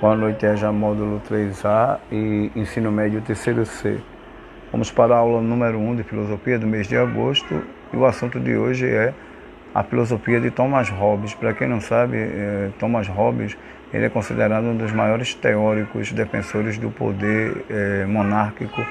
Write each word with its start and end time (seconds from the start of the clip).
Boa 0.00 0.16
noite, 0.16 0.44
EJA 0.44 0.72
Módulo 0.72 1.22
3A 1.30 1.98
e 2.10 2.50
Ensino 2.56 2.90
Médio 2.90 3.22
terceiro 3.22 3.64
C. 3.64 4.00
Vamos 4.72 4.90
para 4.90 5.14
a 5.14 5.18
aula 5.18 5.40
número 5.40 5.78
1 5.78 5.96
de 5.96 6.02
Filosofia 6.02 6.58
do 6.58 6.66
mês 6.66 6.88
de 6.88 6.96
agosto 6.96 7.62
e 7.92 7.96
o 7.96 8.04
assunto 8.04 8.40
de 8.40 8.56
hoje 8.56 8.88
é 8.88 9.14
a 9.72 9.84
filosofia 9.84 10.40
de 10.40 10.50
Thomas 10.50 10.88
Hobbes. 10.90 11.32
Para 11.34 11.54
quem 11.54 11.68
não 11.68 11.80
sabe, 11.80 12.16
é, 12.16 12.70
Thomas 12.76 13.06
Hobbes 13.06 13.56
ele 13.92 14.06
é 14.06 14.08
considerado 14.08 14.64
um 14.64 14.76
dos 14.76 14.90
maiores 14.90 15.32
teóricos 15.32 16.10
defensores 16.10 16.76
do 16.76 16.90
poder 16.90 17.64
é, 17.70 18.04
monárquico 18.04 18.84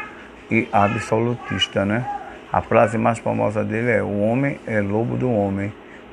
e 0.50 0.70
absolutista. 0.72 1.84
Né? 1.84 2.08
A 2.52 2.62
frase 2.62 2.98
mais 2.98 3.20
famosa 3.20 3.62
dele 3.62 3.92
é 3.92 4.02
O 4.02 4.22
homem 4.22 4.58
é 4.66 4.80
lobo 4.80 5.18
do 5.18 5.30
homem. 5.30 5.72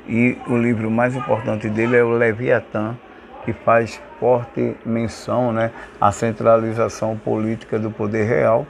E 0.08 0.36
o 0.48 0.58
livro 0.58 0.90
mais 0.90 1.14
importante 1.14 1.68
dele 1.68 1.96
é 1.96 2.02
o 2.02 2.10
Leviatã, 2.10 2.96
que 3.44 3.52
faz 3.52 4.00
forte 4.18 4.76
menção 4.84 5.52
né, 5.52 5.70
à 6.00 6.12
centralização 6.12 7.16
política 7.16 7.78
do 7.78 7.90
poder 7.90 8.24
real 8.24 8.66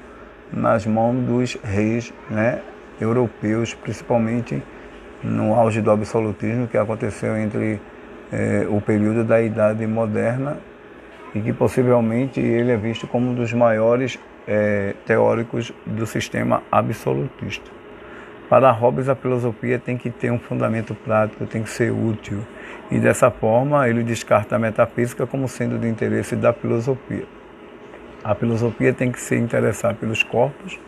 nas 0.53 0.87
mãos 0.87 1.15
dos 1.25 1.59
reis 1.63 2.13
né, 2.29 2.61
europeus, 3.01 3.75
principalmente 3.75 4.63
no 5.23 5.55
auge 5.55 5.81
do 5.81 5.91
absolutismo 5.91 6.67
que 6.67 6.77
aconteceu 6.77 7.37
entre 7.37 7.81
eh, 8.33 8.67
o 8.69 8.81
período 8.81 9.25
da 9.25 9.41
Idade 9.41 9.87
Moderna 9.87 10.59
e 11.35 11.41
que 11.41 11.53
possivelmente 11.53 12.41
ele 12.41 12.73
é 12.73 12.77
visto 12.77 13.07
como 13.07 13.31
um 13.31 13.35
dos 13.35 13.53
maiores 13.53 14.19
eh, 14.49 14.95
teóricos 15.07 15.73
do 15.87 16.07
sistema 16.07 16.63
absolutista. 16.71 17.80
Para 18.51 18.73
Hobbes, 18.73 19.09
a 19.09 19.15
filosofia 19.15 19.79
tem 19.79 19.97
que 19.97 20.11
ter 20.11 20.33
um 20.33 20.39
fundamento 20.39 20.93
prático, 20.93 21.47
tem 21.47 21.63
que 21.63 21.71
ser 21.71 21.93
útil. 21.93 22.41
E 22.91 22.99
dessa 22.99 23.31
forma, 23.31 23.89
ele 23.89 24.03
descarta 24.03 24.57
a 24.57 24.59
metafísica 24.59 25.25
como 25.25 25.47
sendo 25.47 25.79
de 25.79 25.87
interesse 25.87 26.35
da 26.35 26.53
filosofia. 26.53 27.23
A 28.25 28.35
filosofia 28.35 28.93
tem 28.93 29.13
que 29.13 29.21
se 29.21 29.37
interessar 29.37 29.95
pelos 29.95 30.25
corpos, 30.25 30.81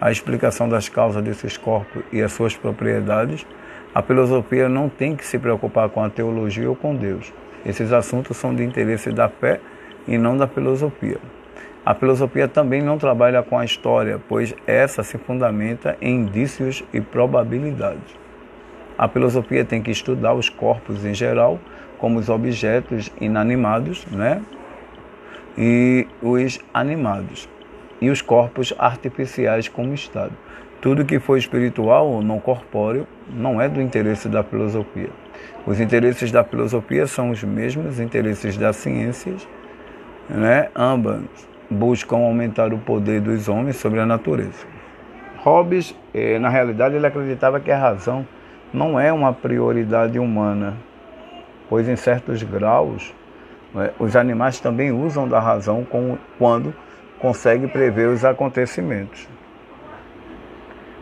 a 0.00 0.10
explicação 0.10 0.66
das 0.70 0.88
causas 0.88 1.22
desses 1.22 1.58
corpos 1.58 2.02
e 2.10 2.22
as 2.22 2.32
suas 2.32 2.56
propriedades. 2.56 3.46
A 3.94 4.00
filosofia 4.00 4.66
não 4.66 4.88
tem 4.88 5.14
que 5.14 5.26
se 5.26 5.38
preocupar 5.38 5.90
com 5.90 6.02
a 6.02 6.08
teologia 6.08 6.66
ou 6.66 6.74
com 6.74 6.96
Deus. 6.96 7.30
Esses 7.66 7.92
assuntos 7.92 8.38
são 8.38 8.54
de 8.54 8.64
interesse 8.64 9.12
da 9.12 9.28
fé 9.28 9.60
e 10.08 10.16
não 10.16 10.34
da 10.34 10.48
filosofia. 10.48 11.18
A 11.84 11.94
filosofia 11.94 12.46
também 12.46 12.80
não 12.80 12.96
trabalha 12.96 13.42
com 13.42 13.58
a 13.58 13.64
história, 13.64 14.20
pois 14.28 14.54
essa 14.66 15.02
se 15.02 15.18
fundamenta 15.18 15.96
em 16.00 16.20
indícios 16.20 16.84
e 16.92 17.00
probabilidades. 17.00 18.16
A 18.96 19.08
filosofia 19.08 19.64
tem 19.64 19.82
que 19.82 19.90
estudar 19.90 20.32
os 20.34 20.48
corpos 20.48 21.04
em 21.04 21.12
geral, 21.12 21.58
como 21.98 22.18
os 22.18 22.28
objetos 22.28 23.10
inanimados, 23.20 24.06
né? 24.06 24.42
E 25.58 26.06
os 26.22 26.60
animados, 26.72 27.48
e 28.00 28.10
os 28.10 28.22
corpos 28.22 28.72
artificiais 28.78 29.68
como 29.68 29.92
estado. 29.92 30.32
Tudo 30.80 31.04
que 31.04 31.18
for 31.18 31.36
espiritual 31.36 32.08
ou 32.08 32.22
não 32.22 32.40
corpóreo 32.40 33.06
não 33.28 33.60
é 33.60 33.68
do 33.68 33.80
interesse 33.80 34.28
da 34.28 34.42
filosofia. 34.42 35.10
Os 35.66 35.80
interesses 35.80 36.32
da 36.32 36.42
filosofia 36.42 37.06
são 37.06 37.30
os 37.30 37.42
mesmos 37.42 38.00
interesses 38.00 38.56
das 38.56 38.76
ciências, 38.76 39.46
né? 40.28 40.68
ambas 40.74 41.22
buscam 41.70 42.16
aumentar 42.16 42.72
o 42.72 42.78
poder 42.78 43.20
dos 43.20 43.48
homens 43.48 43.76
sobre 43.76 44.00
a 44.00 44.06
natureza. 44.06 44.66
Hobbes, 45.38 45.94
eh, 46.14 46.38
na 46.38 46.48
realidade, 46.48 46.94
ele 46.94 47.06
acreditava 47.06 47.58
que 47.58 47.70
a 47.70 47.78
razão 47.78 48.26
não 48.72 48.98
é 48.98 49.12
uma 49.12 49.32
prioridade 49.32 50.18
humana, 50.18 50.76
pois 51.68 51.88
em 51.88 51.96
certos 51.96 52.42
graus 52.42 53.14
né, 53.74 53.90
os 53.98 54.14
animais 54.14 54.60
também 54.60 54.92
usam 54.92 55.26
da 55.26 55.40
razão 55.40 55.86
quando 56.38 56.74
conseguem 57.18 57.68
prever 57.68 58.08
os 58.08 58.24
acontecimentos. 58.24 59.28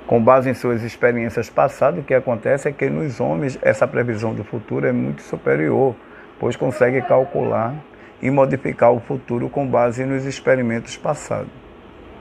Com 0.07 0.23
base 0.23 0.51
em 0.51 0.55
suas 0.55 0.83
experiências 0.83 1.49
passadas, 1.49 2.01
o 2.01 2.03
que 2.03 2.15
acontece 2.15 2.69
é 2.69 2.73
que 2.73 2.89
nos 2.91 3.21
homens 3.21 3.59
essa 3.63 3.87
previsão 3.87 4.35
do 4.35 4.43
futuro 4.43 4.87
é 4.87 4.93
muito 4.93 5.23
superior, 5.23 5.95
pois 6.39 6.57
consegue 6.57 7.01
calcular 7.03 7.75
e 8.23 8.31
modificar 8.31 8.93
o 8.93 9.01
futuro 9.01 9.49
com 9.49 9.67
base 9.67 10.05
nos 10.05 10.25
experimentos 10.25 10.97
passados. 10.97 11.53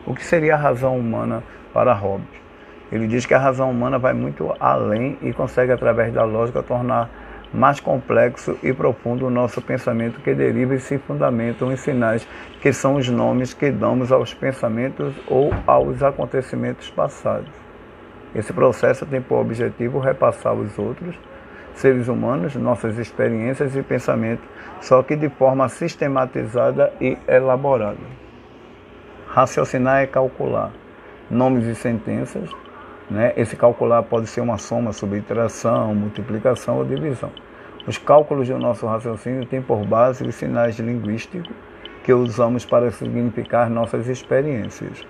O 0.05 0.13
que 0.13 0.23
seria 0.23 0.55
a 0.55 0.57
razão 0.57 0.97
humana 0.97 1.43
para 1.73 1.93
Hobbes? 1.93 2.39
Ele 2.91 3.07
diz 3.07 3.25
que 3.25 3.33
a 3.33 3.39
razão 3.39 3.69
humana 3.69 3.99
vai 3.99 4.13
muito 4.13 4.53
além 4.59 5.17
e 5.21 5.31
consegue, 5.31 5.71
através 5.71 6.11
da 6.11 6.23
lógica, 6.23 6.63
tornar 6.63 7.09
mais 7.53 7.79
complexo 7.79 8.57
e 8.61 8.71
profundo 8.73 9.25
o 9.25 9.29
nosso 9.29 9.61
pensamento 9.61 10.19
que 10.21 10.33
deriva 10.33 10.75
e 10.75 10.79
se 10.79 10.97
fundamentam 10.97 11.71
em 11.71 11.75
sinais 11.75 12.27
que 12.61 12.71
são 12.71 12.95
os 12.95 13.09
nomes 13.09 13.53
que 13.53 13.71
damos 13.71 14.11
aos 14.11 14.33
pensamentos 14.33 15.15
ou 15.27 15.51
aos 15.65 16.01
acontecimentos 16.03 16.89
passados. 16.89 17.49
Esse 18.33 18.53
processo 18.53 19.05
tem 19.05 19.21
por 19.21 19.39
objetivo 19.39 19.99
repassar 19.99 20.51
aos 20.51 20.77
outros 20.77 21.15
seres 21.79 22.09
humanos 22.09 22.55
nossas 22.55 22.97
experiências 22.97 23.75
e 23.75 23.81
pensamentos, 23.81 24.45
só 24.81 25.01
que 25.01 25.15
de 25.15 25.29
forma 25.29 25.67
sistematizada 25.69 26.93
e 26.99 27.17
elaborada. 27.27 27.97
Raciocinar 29.27 30.01
é 30.01 30.07
calcular 30.07 30.71
nomes 31.29 31.65
e 31.65 31.75
sentenças. 31.75 32.49
Né? 33.09 33.33
Esse 33.37 33.55
calcular 33.55 34.03
pode 34.03 34.27
ser 34.27 34.41
uma 34.41 34.57
soma, 34.57 34.91
subtração, 34.91 35.95
multiplicação 35.95 36.77
ou 36.77 36.85
divisão. 36.85 37.31
Os 37.87 37.97
cálculos 37.97 38.47
do 38.47 38.59
nosso 38.59 38.85
raciocínio 38.85 39.45
têm 39.45 39.61
por 39.61 39.85
base 39.85 40.23
os 40.23 40.35
sinais 40.35 40.77
linguísticos 40.77 41.49
que 42.03 42.13
usamos 42.13 42.65
para 42.65 42.91
significar 42.91 43.69
nossas 43.69 44.07
experiências. 44.07 45.05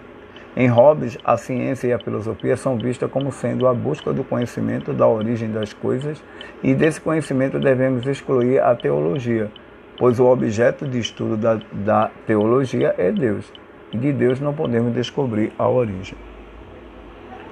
Em 0.57 0.67
Hobbes, 0.67 1.15
a 1.23 1.37
ciência 1.37 1.87
e 1.87 1.93
a 1.93 1.99
filosofia 1.99 2.57
são 2.57 2.75
vistas 2.75 3.09
como 3.11 3.31
sendo 3.31 3.67
a 3.67 3.73
busca 3.73 4.11
do 4.11 4.23
conhecimento 4.23 4.91
da 4.91 5.07
origem 5.07 5.51
das 5.51 5.73
coisas, 5.73 6.23
e 6.63 6.73
desse 6.73 6.99
conhecimento 6.99 7.59
devemos 7.59 8.05
excluir 8.07 8.59
a 8.59 8.75
teologia, 8.75 9.51
pois 9.97 10.19
o 10.19 10.25
objeto 10.25 10.87
de 10.87 10.99
estudo 10.99 11.37
da, 11.37 11.59
da 11.71 12.09
teologia 12.25 12.95
é 12.97 13.11
Deus, 13.11 13.53
e 13.93 13.97
de 13.97 14.11
Deus 14.11 14.39
não 14.39 14.53
podemos 14.53 14.91
descobrir 14.91 15.53
a 15.57 15.69
origem. 15.69 16.17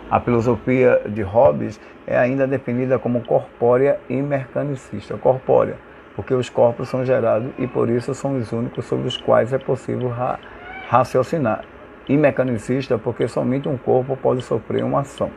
A 0.09 0.19
filosofia 0.19 1.01
de 1.07 1.21
Hobbes 1.21 1.79
é 2.07 2.17
ainda 2.17 2.47
definida 2.47 2.97
como 2.97 3.21
corpórea 3.21 3.99
e 4.09 4.15
mecanicista. 4.21 5.17
Corpórea, 5.17 5.75
porque 6.15 6.33
os 6.33 6.49
corpos 6.49 6.89
são 6.89 7.05
gerados 7.05 7.51
e 7.59 7.67
por 7.67 7.89
isso 7.89 8.15
são 8.15 8.37
os 8.37 8.51
únicos 8.51 8.85
sobre 8.85 9.07
os 9.07 9.17
quais 9.17 9.51
é 9.51 9.57
possível 9.57 10.07
ra 10.09 10.39
raciocinar 10.87 11.65
e 12.07 12.17
mecanicista 12.17 12.97
porque 12.97 13.27
somente 13.27 13.67
um 13.67 13.77
corpo 13.77 14.15
pode 14.17 14.41
sofrer 14.41 14.83
uma 14.83 15.01
ação. 15.01 15.29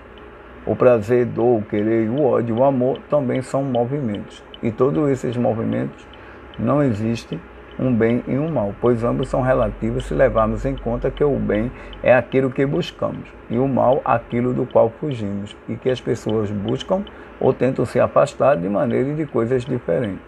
O 0.66 0.76
prazer, 0.76 1.26
dor, 1.26 1.58
o 1.58 1.62
querer, 1.62 2.08
o 2.10 2.22
ódio, 2.22 2.58
o 2.58 2.64
amor 2.64 2.98
também 3.08 3.42
são 3.42 3.62
movimentos. 3.62 4.42
E 4.62 4.70
todos 4.70 5.08
esses 5.08 5.36
movimentos 5.36 6.06
não 6.58 6.82
existem 6.82 7.40
um 7.78 7.94
bem 7.94 8.22
e 8.28 8.36
um 8.36 8.50
mal, 8.50 8.74
pois 8.78 9.02
ambos 9.02 9.28
são 9.28 9.40
relativos 9.40 10.04
se 10.04 10.12
levarmos 10.12 10.66
em 10.66 10.76
conta 10.76 11.10
que 11.10 11.24
o 11.24 11.36
bem 11.36 11.72
é 12.02 12.14
aquilo 12.14 12.50
que 12.50 12.66
buscamos 12.66 13.26
e 13.48 13.58
o 13.58 13.66
mal 13.66 14.02
aquilo 14.04 14.52
do 14.52 14.66
qual 14.66 14.90
fugimos, 15.00 15.56
e 15.66 15.74
que 15.76 15.88
as 15.88 16.00
pessoas 16.00 16.50
buscam 16.50 17.02
ou 17.40 17.54
tentam 17.54 17.86
se 17.86 17.98
afastar 17.98 18.56
de 18.56 18.68
maneira 18.68 19.08
e 19.08 19.14
de 19.14 19.26
coisas 19.26 19.64
diferentes. 19.64 20.20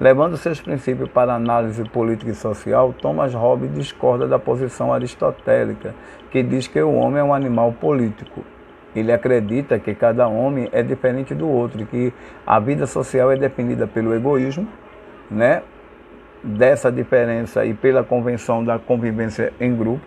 Levando 0.00 0.36
seus 0.36 0.60
princípios 0.60 1.10
para 1.10 1.34
análise 1.34 1.82
política 1.82 2.30
e 2.30 2.34
social, 2.34 2.92
Thomas 2.92 3.34
Hobbes 3.34 3.74
discorda 3.74 4.28
da 4.28 4.38
posição 4.38 4.92
aristotélica, 4.92 5.92
que 6.30 6.40
diz 6.40 6.68
que 6.68 6.80
o 6.80 6.94
homem 6.94 7.18
é 7.18 7.24
um 7.24 7.34
animal 7.34 7.72
político. 7.72 8.44
Ele 8.94 9.12
acredita 9.12 9.76
que 9.76 9.92
cada 9.96 10.28
homem 10.28 10.68
é 10.70 10.84
diferente 10.84 11.34
do 11.34 11.48
outro 11.48 11.84
que 11.84 12.12
a 12.46 12.60
vida 12.60 12.86
social 12.86 13.32
é 13.32 13.36
definida 13.36 13.88
pelo 13.88 14.14
egoísmo, 14.14 14.68
né? 15.28 15.62
Dessa 16.44 16.92
diferença 16.92 17.64
e 17.64 17.74
pela 17.74 18.04
convenção 18.04 18.64
da 18.64 18.78
convivência 18.78 19.52
em 19.60 19.74
grupo. 19.74 20.04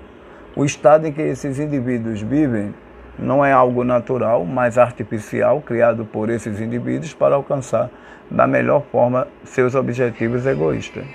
O 0.55 0.63
estado 0.63 1.05
em 1.05 1.11
que 1.11 1.21
esses 1.21 1.59
indivíduos 1.59 2.21
vivem 2.21 2.73
não 3.17 3.43
é 3.43 3.51
algo 3.51 3.83
natural, 3.83 4.45
mas 4.45 4.77
artificial, 4.77 5.61
criado 5.61 6.05
por 6.05 6.29
esses 6.29 6.59
indivíduos 6.59 7.13
para 7.13 7.35
alcançar 7.35 7.89
da 8.29 8.47
melhor 8.47 8.83
forma 8.91 9.27
seus 9.43 9.75
objetivos 9.75 10.45
egoístas. 10.45 11.05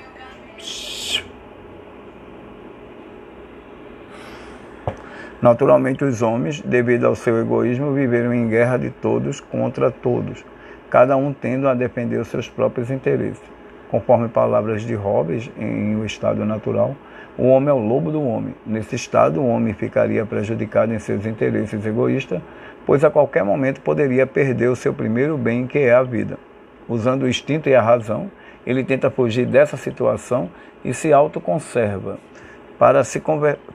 Naturalmente, 5.40 6.04
os 6.04 6.22
homens, 6.22 6.60
devido 6.60 7.06
ao 7.06 7.14
seu 7.14 7.40
egoísmo, 7.40 7.93
viveram 7.93 8.32
em 8.32 8.49
guerra 8.49 8.78
de 8.78 8.90
todos 8.90 9.40
contra 9.40 9.90
todos, 9.90 10.44
cada 10.90 11.16
um 11.16 11.32
tendo 11.32 11.69
a 11.69 11.75
defender 11.75 12.19
os 12.19 12.28
seus 12.28 12.49
próprios 12.49 12.90
interesses. 12.90 13.55
Conforme 13.90 14.28
palavras 14.28 14.82
de 14.82 14.94
Hobbes, 14.94 15.50
em 15.58 15.96
O 15.96 16.04
Estado 16.04 16.44
Natural, 16.44 16.94
o 17.38 17.48
homem 17.48 17.68
é 17.68 17.72
o 17.72 17.78
lobo 17.78 18.10
do 18.10 18.22
homem. 18.22 18.54
Nesse 18.64 18.96
estado, 18.96 19.40
o 19.40 19.46
homem 19.46 19.74
ficaria 19.74 20.24
prejudicado 20.24 20.92
em 20.92 20.98
seus 20.98 21.26
interesses 21.26 21.84
egoístas, 21.84 22.40
pois 22.84 23.04
a 23.04 23.10
qualquer 23.10 23.44
momento 23.44 23.80
poderia 23.80 24.26
perder 24.26 24.68
o 24.68 24.76
seu 24.76 24.92
primeiro 24.92 25.36
bem, 25.36 25.66
que 25.66 25.78
é 25.78 25.94
a 25.94 26.02
vida. 26.02 26.38
Usando 26.88 27.24
o 27.24 27.28
instinto 27.28 27.68
e 27.68 27.74
a 27.74 27.82
razão, 27.82 28.30
ele 28.66 28.82
tenta 28.82 29.10
fugir 29.10 29.46
dessa 29.46 29.76
situação 29.76 30.48
e 30.84 30.94
se 30.94 31.12
autoconserva. 31.12 32.18
Para 32.78 33.04
se 33.04 33.22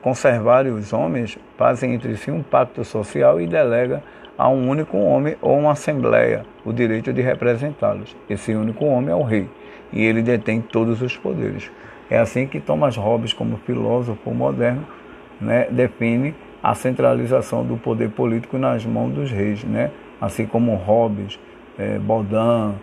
conservarem 0.00 0.72
os 0.72 0.92
homens, 0.92 1.38
fazem 1.56 1.94
entre 1.94 2.16
si 2.16 2.30
um 2.30 2.42
pacto 2.42 2.84
social 2.84 3.40
e 3.40 3.46
delega 3.46 4.02
a 4.42 4.48
um 4.48 4.68
único 4.68 4.98
homem 4.98 5.36
ou 5.40 5.56
uma 5.56 5.70
assembleia 5.70 6.44
o 6.64 6.72
direito 6.72 7.12
de 7.12 7.22
representá-los. 7.22 8.16
Esse 8.28 8.52
único 8.52 8.84
homem 8.84 9.10
é 9.10 9.14
o 9.14 9.22
rei 9.22 9.48
e 9.92 10.04
ele 10.04 10.20
detém 10.20 10.60
todos 10.60 11.00
os 11.00 11.16
poderes. 11.16 11.70
É 12.10 12.18
assim 12.18 12.48
que 12.48 12.58
Thomas 12.58 12.96
Hobbes, 12.96 13.32
como 13.32 13.56
filósofo 13.58 14.32
moderno, 14.32 14.84
né, 15.40 15.68
define 15.70 16.34
a 16.60 16.74
centralização 16.74 17.64
do 17.64 17.76
poder 17.76 18.10
político 18.10 18.58
nas 18.58 18.84
mãos 18.84 19.12
dos 19.12 19.30
reis, 19.30 19.62
né? 19.62 19.92
assim 20.20 20.44
como 20.44 20.74
Hobbes, 20.74 21.38
eh, 21.78 22.00
Baudin, 22.00 22.74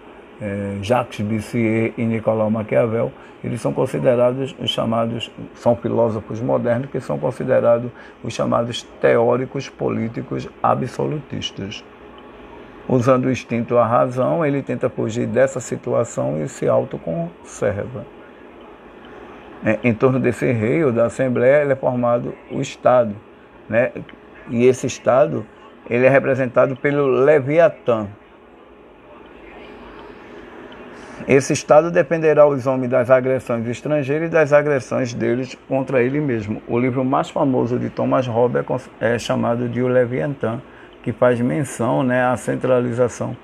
eh, 0.42 0.78
Jacques 0.82 1.22
Bissier 1.22 1.94
e 1.98 2.06
Nicolau 2.06 2.50
Maquiavel, 2.50 3.12
eles 3.44 3.62
são 3.62 3.74
considerados 3.74 4.56
os 4.60 4.70
chamados, 4.70 5.32
são 5.56 5.76
filósofos 5.76 6.42
modernos 6.42 6.90
que 6.90 7.00
são 7.00 7.18
considerados 7.18 7.92
os 8.24 8.34
chamados 8.34 8.84
teóricos 9.02 9.70
políticos 9.70 10.50
absolutistas. 10.62 11.84
Usando 12.88 13.26
o 13.26 13.32
instinto 13.32 13.78
à 13.78 13.86
razão, 13.86 14.46
ele 14.46 14.64
tenta 14.64 14.90
fugir 14.90 15.28
dessa 15.28 15.60
situação 15.60 16.42
e 16.44 16.50
se 16.50 16.68
autoconserva. 16.68 18.06
É, 19.64 19.78
em 19.84 19.94
torno 19.94 20.20
desse 20.20 20.52
rei 20.52 20.84
ou 20.84 20.92
da 20.92 21.06
Assembleia, 21.06 21.72
é 21.72 21.76
formado 21.76 22.34
o 22.52 22.62
Estado. 22.62 23.16
Né? 23.70 23.92
E 24.50 24.66
esse 24.66 24.88
Estado 24.88 25.46
ele 25.90 26.06
é 26.06 26.10
representado 26.10 26.76
pelo 26.76 27.06
Leviatã. 27.08 28.08
Esse 31.28 31.54
Estado 31.54 31.92
dependerá 31.92 32.48
os 32.48 32.66
homens 32.66 32.90
das 32.90 33.10
agressões 33.12 33.68
estrangeiras 33.68 34.30
e 34.30 34.32
das 34.32 34.54
agressões 34.54 35.14
deles 35.14 35.56
contra 35.68 36.02
ele 36.02 36.20
mesmo. 36.20 36.62
O 36.68 36.80
livro 36.80 37.04
mais 37.04 37.30
famoso 37.30 37.78
de 37.78 37.90
Thomas 37.90 38.26
Hobbes 38.26 38.64
é, 39.00 39.16
é 39.16 39.20
chamado 39.20 39.68
de 39.68 39.82
O 39.82 39.88
Leviatã, 39.88 40.62
que 41.04 41.12
faz 41.12 41.40
menção 41.40 42.04
né, 42.04 42.26
à 42.26 42.36
centralização 42.38 43.36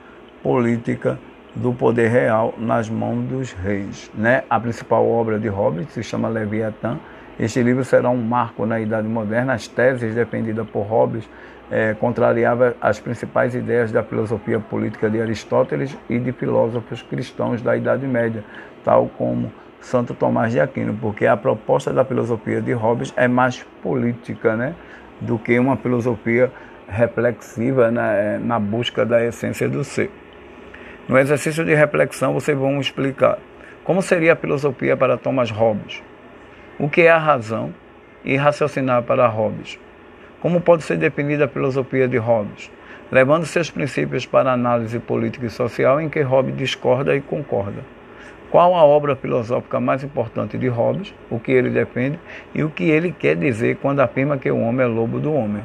política 0.41 1.19
do 1.53 1.73
poder 1.73 2.09
real 2.09 2.53
nas 2.57 2.89
mãos 2.89 3.23
dos 3.25 3.51
reis. 3.51 4.09
Né? 4.13 4.43
A 4.49 4.59
principal 4.59 5.07
obra 5.07 5.39
de 5.39 5.47
Hobbes 5.47 5.87
se 5.91 6.03
chama 6.03 6.27
Leviatã. 6.27 6.97
Este 7.39 7.61
livro 7.61 7.83
será 7.83 8.09
um 8.09 8.21
marco 8.21 8.65
na 8.65 8.79
Idade 8.79 9.07
Moderna. 9.07 9.53
As 9.53 9.67
teses 9.67 10.15
defendidas 10.15 10.65
por 10.69 10.83
Hobbes 10.83 11.27
é, 11.69 11.93
contrariava 11.93 12.75
as 12.79 12.99
principais 12.99 13.53
ideias 13.53 13.91
da 13.91 14.03
filosofia 14.03 14.59
política 14.59 15.09
de 15.09 15.21
Aristóteles 15.21 15.97
e 16.09 16.17
de 16.17 16.31
filósofos 16.31 17.01
cristãos 17.01 17.61
da 17.61 17.75
Idade 17.75 18.07
Média, 18.07 18.43
tal 18.83 19.07
como 19.17 19.51
Santo 19.81 20.13
Tomás 20.13 20.53
de 20.53 20.59
Aquino, 20.59 20.97
porque 20.99 21.27
a 21.27 21.35
proposta 21.35 21.91
da 21.91 22.05
filosofia 22.05 22.61
de 22.61 22.71
Hobbes 22.71 23.13
é 23.17 23.27
mais 23.27 23.63
política 23.83 24.55
né, 24.55 24.73
do 25.19 25.37
que 25.37 25.59
uma 25.59 25.75
filosofia 25.75 26.51
reflexiva 26.87 27.91
na, 27.91 28.13
é, 28.13 28.37
na 28.37 28.59
busca 28.59 29.05
da 29.05 29.23
essência 29.23 29.67
do 29.67 29.83
ser. 29.83 30.09
No 31.07 31.17
exercício 31.17 31.65
de 31.65 31.75
reflexão, 31.75 32.33
vocês 32.33 32.57
vão 32.57 32.79
explicar 32.79 33.37
como 33.83 34.01
seria 34.01 34.33
a 34.33 34.35
filosofia 34.35 34.97
para 34.97 35.17
Thomas 35.17 35.51
Hobbes, 35.51 36.01
o 36.77 36.89
que 36.89 37.01
é 37.01 37.09
a 37.09 37.17
razão 37.17 37.73
e 38.23 38.35
raciocinar 38.35 39.03
para 39.03 39.27
Hobbes, 39.27 39.79
como 40.41 40.59
pode 40.59 40.83
ser 40.83 40.97
definida 40.97 41.45
a 41.45 41.47
filosofia 41.47 42.07
de 42.07 42.17
Hobbes, 42.17 42.69
levando 43.11 43.45
seus 43.45 43.71
princípios 43.71 44.25
para 44.25 44.49
a 44.49 44.53
análise 44.53 44.99
política 44.99 45.45
e 45.45 45.49
social 45.49 46.01
em 46.01 46.09
que 46.09 46.21
Hobbes 46.21 46.57
discorda 46.57 47.15
e 47.15 47.21
concorda. 47.21 47.81
Qual 48.51 48.75
a 48.75 48.83
obra 48.83 49.15
filosófica 49.15 49.79
mais 49.79 50.03
importante 50.03 50.57
de 50.57 50.67
Hobbes, 50.67 51.13
o 51.29 51.39
que 51.39 51.51
ele 51.51 51.69
defende? 51.69 52.19
E 52.53 52.63
o 52.63 52.69
que 52.69 52.83
ele 52.89 53.11
quer 53.11 53.35
dizer 53.35 53.77
quando 53.81 54.01
afirma 54.01 54.37
que 54.37 54.51
o 54.51 54.59
homem 54.59 54.85
é 54.85 54.89
lobo 54.89 55.19
do 55.19 55.33
homem. 55.33 55.63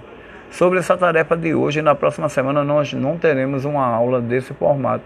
Sobre 0.50 0.78
essa 0.78 0.96
tarefa 0.96 1.36
de 1.36 1.54
hoje, 1.54 1.82
na 1.82 1.94
próxima 1.94 2.28
semana 2.28 2.64
nós 2.64 2.92
não 2.92 3.16
teremos 3.16 3.64
uma 3.64 3.84
aula 3.84 4.20
desse 4.20 4.52
formato 4.54 5.04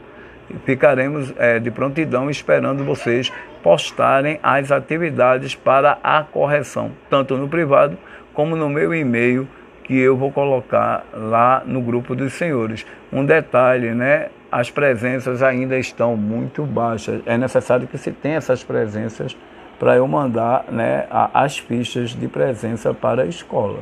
ficaremos 0.64 1.32
é, 1.38 1.58
de 1.58 1.70
prontidão 1.70 2.30
esperando 2.30 2.84
vocês 2.84 3.32
postarem 3.62 4.38
as 4.42 4.70
atividades 4.70 5.54
para 5.54 5.98
a 6.02 6.22
correção, 6.22 6.92
tanto 7.08 7.36
no 7.36 7.48
privado 7.48 7.96
como 8.32 8.56
no 8.56 8.68
meu 8.68 8.94
e-mail 8.94 9.48
que 9.84 9.98
eu 9.98 10.16
vou 10.16 10.32
colocar 10.32 11.04
lá 11.12 11.62
no 11.64 11.80
grupo 11.80 12.14
dos 12.14 12.32
senhores. 12.32 12.86
Um 13.12 13.24
detalhe, 13.24 13.90
né? 13.92 14.28
As 14.50 14.70
presenças 14.70 15.42
ainda 15.42 15.78
estão 15.78 16.16
muito 16.16 16.64
baixas. 16.64 17.20
É 17.26 17.36
necessário 17.36 17.86
que 17.86 17.98
se 17.98 18.12
tenha 18.12 18.36
essas 18.36 18.64
presenças 18.64 19.36
para 19.78 19.96
eu 19.96 20.06
mandar 20.06 20.64
né, 20.70 21.06
as 21.10 21.58
fichas 21.58 22.10
de 22.10 22.28
presença 22.28 22.94
para 22.94 23.22
a 23.22 23.26
escola. 23.26 23.80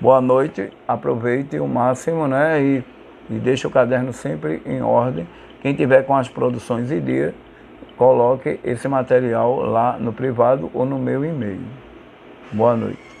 Boa 0.00 0.20
noite, 0.20 0.70
aproveite 0.86 1.58
o 1.58 1.68
máximo 1.68 2.26
né, 2.26 2.60
e, 2.60 2.84
e 3.30 3.34
deixe 3.38 3.66
o 3.66 3.70
caderno 3.70 4.12
sempre 4.12 4.60
em 4.66 4.82
ordem 4.82 5.26
quem 5.64 5.72
tiver 5.72 6.02
com 6.02 6.14
as 6.14 6.28
produções 6.28 6.92
em 6.92 7.00
dia, 7.00 7.34
coloque 7.96 8.60
esse 8.62 8.86
material 8.86 9.62
lá 9.62 9.96
no 9.98 10.12
privado 10.12 10.70
ou 10.74 10.84
no 10.84 10.98
meu 10.98 11.24
e-mail. 11.24 11.62
Boa 12.52 12.76
noite. 12.76 13.13